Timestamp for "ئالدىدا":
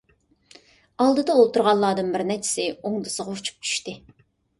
1.03-1.35